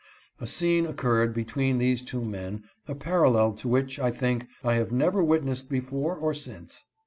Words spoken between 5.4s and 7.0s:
nessed before or since.